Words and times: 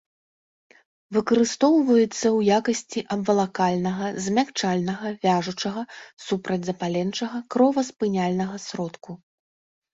Выкарыстоўваецца 1.17 2.07
ў 2.07 2.39
якасці 2.59 2.99
абвалакальнага, 3.17 4.07
змякчальнага, 4.29 5.07
вяжучага, 5.27 5.81
супрацьзапаленчага, 6.27 7.37
кроваспыняльнага 7.57 8.55
сродку. 8.69 9.11